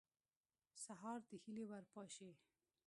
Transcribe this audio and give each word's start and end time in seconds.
سهار 0.83 1.19
د 1.29 1.31
هیلې 1.43 1.65
ور 1.69 1.83
پاشي. 1.93 2.31